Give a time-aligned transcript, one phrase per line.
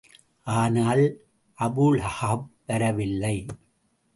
[0.47, 1.03] ஆனால்,
[1.59, 3.45] அபூலஹப் வரவில்லை.